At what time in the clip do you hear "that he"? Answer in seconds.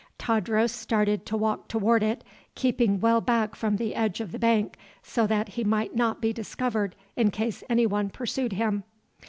5.27-5.63